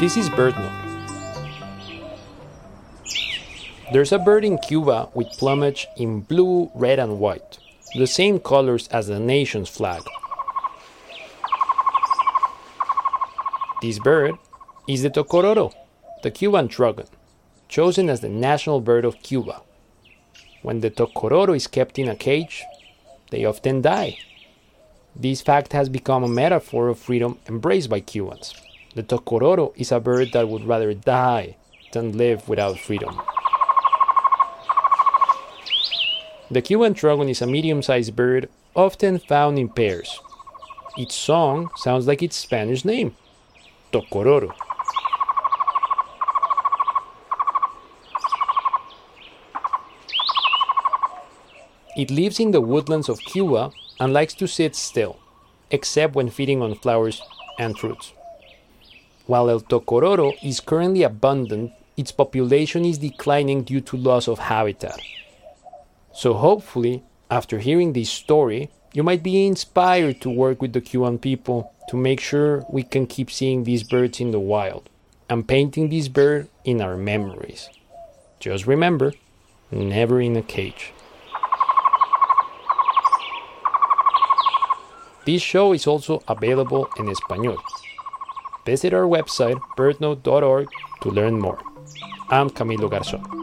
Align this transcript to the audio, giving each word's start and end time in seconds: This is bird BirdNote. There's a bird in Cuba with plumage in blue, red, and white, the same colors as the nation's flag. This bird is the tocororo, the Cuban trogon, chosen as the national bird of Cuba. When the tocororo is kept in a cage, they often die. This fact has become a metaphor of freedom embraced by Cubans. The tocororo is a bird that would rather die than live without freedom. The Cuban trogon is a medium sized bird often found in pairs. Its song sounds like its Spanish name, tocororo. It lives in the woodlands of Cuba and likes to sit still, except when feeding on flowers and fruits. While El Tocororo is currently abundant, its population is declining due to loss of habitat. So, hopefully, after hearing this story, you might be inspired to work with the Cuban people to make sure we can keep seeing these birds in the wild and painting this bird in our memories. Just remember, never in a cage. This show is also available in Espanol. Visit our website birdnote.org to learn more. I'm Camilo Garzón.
This 0.00 0.16
is 0.16 0.30
bird 0.30 0.54
BirdNote. 0.54 0.80
There's 3.92 4.12
a 4.12 4.18
bird 4.18 4.46
in 4.46 4.56
Cuba 4.56 5.10
with 5.12 5.28
plumage 5.32 5.86
in 5.94 6.22
blue, 6.22 6.70
red, 6.74 6.98
and 6.98 7.18
white, 7.18 7.58
the 7.94 8.06
same 8.06 8.38
colors 8.38 8.88
as 8.88 9.08
the 9.08 9.20
nation's 9.20 9.68
flag. 9.68 10.00
This 13.82 13.98
bird 13.98 14.36
is 14.88 15.02
the 15.02 15.10
tocororo, 15.10 15.74
the 16.22 16.30
Cuban 16.30 16.68
trogon, 16.68 17.08
chosen 17.68 18.08
as 18.08 18.20
the 18.22 18.30
national 18.30 18.80
bird 18.80 19.04
of 19.04 19.22
Cuba. 19.22 19.60
When 20.62 20.80
the 20.80 20.90
tocororo 20.90 21.54
is 21.54 21.66
kept 21.66 21.98
in 21.98 22.08
a 22.08 22.16
cage, 22.16 22.64
they 23.30 23.44
often 23.44 23.82
die. 23.82 24.16
This 25.14 25.42
fact 25.42 25.74
has 25.74 25.90
become 25.90 26.24
a 26.24 26.28
metaphor 26.28 26.88
of 26.88 26.98
freedom 26.98 27.36
embraced 27.46 27.90
by 27.90 28.00
Cubans. 28.00 28.54
The 28.94 29.04
tocororo 29.04 29.72
is 29.76 29.92
a 29.92 30.00
bird 30.00 30.32
that 30.32 30.48
would 30.48 30.64
rather 30.64 30.92
die 30.94 31.56
than 31.92 32.18
live 32.18 32.48
without 32.48 32.78
freedom. 32.78 33.20
The 36.50 36.60
Cuban 36.60 36.94
trogon 36.94 37.28
is 37.28 37.40
a 37.40 37.46
medium 37.46 37.82
sized 37.82 38.16
bird 38.16 38.48
often 38.74 39.20
found 39.20 39.60
in 39.60 39.68
pairs. 39.68 40.18
Its 40.96 41.14
song 41.14 41.70
sounds 41.76 42.08
like 42.08 42.20
its 42.20 42.34
Spanish 42.36 42.84
name, 42.84 43.14
tocororo. 43.92 44.52
It 51.96 52.10
lives 52.10 52.40
in 52.40 52.50
the 52.50 52.60
woodlands 52.60 53.08
of 53.08 53.20
Cuba 53.20 53.70
and 54.00 54.12
likes 54.12 54.34
to 54.34 54.48
sit 54.48 54.74
still, 54.74 55.18
except 55.70 56.16
when 56.16 56.28
feeding 56.28 56.60
on 56.60 56.74
flowers 56.74 57.22
and 57.58 57.78
fruits. 57.78 58.14
While 59.30 59.48
El 59.48 59.60
Tocororo 59.60 60.34
is 60.42 60.58
currently 60.58 61.04
abundant, 61.04 61.70
its 61.96 62.10
population 62.10 62.84
is 62.84 62.98
declining 62.98 63.62
due 63.62 63.80
to 63.82 63.96
loss 63.96 64.26
of 64.26 64.40
habitat. 64.40 64.98
So, 66.12 66.34
hopefully, 66.34 67.04
after 67.30 67.60
hearing 67.60 67.92
this 67.92 68.10
story, 68.10 68.70
you 68.92 69.04
might 69.04 69.22
be 69.22 69.46
inspired 69.46 70.20
to 70.22 70.30
work 70.30 70.60
with 70.60 70.72
the 70.72 70.80
Cuban 70.80 71.20
people 71.20 71.72
to 71.90 71.96
make 71.96 72.18
sure 72.18 72.64
we 72.68 72.82
can 72.82 73.06
keep 73.06 73.30
seeing 73.30 73.62
these 73.62 73.84
birds 73.84 74.18
in 74.18 74.32
the 74.32 74.40
wild 74.40 74.90
and 75.28 75.46
painting 75.46 75.90
this 75.90 76.08
bird 76.08 76.48
in 76.64 76.80
our 76.80 76.96
memories. 76.96 77.70
Just 78.40 78.66
remember, 78.66 79.12
never 79.70 80.20
in 80.20 80.34
a 80.34 80.42
cage. 80.42 80.92
This 85.24 85.40
show 85.40 85.72
is 85.72 85.86
also 85.86 86.20
available 86.26 86.88
in 86.98 87.08
Espanol. 87.08 87.58
Visit 88.66 88.92
our 88.92 89.04
website 89.04 89.58
birdnote.org 89.76 90.68
to 91.00 91.10
learn 91.10 91.38
more. 91.38 91.58
I'm 92.30 92.50
Camilo 92.50 92.90
Garzón. 92.90 93.39